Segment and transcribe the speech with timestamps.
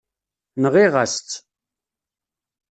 [0.63, 1.31] Nɣiɣ-as-tt.